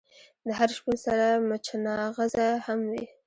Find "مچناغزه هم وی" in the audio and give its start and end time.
1.49-3.05